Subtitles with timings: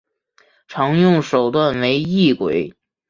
[0.67, 2.73] 常用手段为异轨。